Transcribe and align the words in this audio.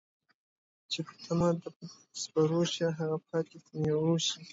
چې 0.91 0.99
په 1.05 1.13
تمه 1.23 1.49
د 1.61 1.63
سپرو 2.21 2.61
شي، 2.73 2.87
هغه 2.99 3.17
پاتې 3.27 3.55
په 3.65 3.71
میرو 3.81 4.13
ښی 4.25 4.41